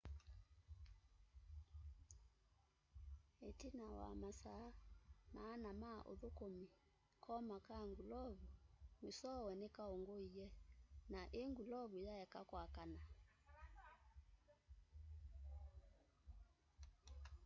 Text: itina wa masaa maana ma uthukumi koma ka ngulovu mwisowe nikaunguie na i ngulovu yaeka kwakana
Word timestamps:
itina 3.49 3.85
wa 3.99 4.09
masaa 4.23 4.67
maana 5.35 5.69
ma 5.81 5.93
uthukumi 6.11 6.65
koma 7.23 7.57
ka 7.67 7.77
ngulovu 7.89 8.45
mwisowe 9.01 9.51
nikaunguie 9.61 10.47
na 11.11 11.21
i 11.41 11.41
ngulovu 11.51 11.97
yaeka 12.07 12.39
kwakana 12.49 12.99